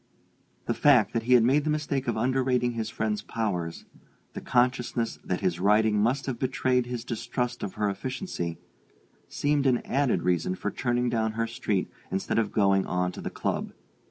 The 0.65 0.73
fact 0.73 1.13
that 1.13 1.21
he 1.29 1.33
had 1.33 1.43
made 1.43 1.63
the 1.63 1.69
mistake 1.69 2.07
of 2.07 2.17
underrating 2.17 2.71
his 2.71 2.89
friend's 2.89 3.21
powers, 3.21 3.85
the 4.33 4.41
consciousness 4.41 5.19
that 5.23 5.41
his 5.41 5.59
writing 5.59 5.99
must 6.01 6.25
have 6.25 6.39
betrayed 6.39 6.87
his 6.87 7.05
distrust 7.05 7.61
of 7.61 7.75
her 7.75 7.87
efficiency, 7.87 8.57
seemed 9.29 9.67
an 9.67 9.77
added 9.85 10.23
reason 10.23 10.55
for 10.55 10.71
turning 10.71 11.07
down 11.07 11.33
her 11.33 11.45
street 11.45 11.87
instead 12.09 12.39
of 12.39 12.51
going 12.51 12.87
on 12.87 13.11
to 13.11 13.21
the 13.21 13.29
club. 13.29 13.73